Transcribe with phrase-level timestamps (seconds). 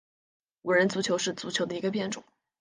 [0.63, 2.23] 五人足球是足球的一个变种。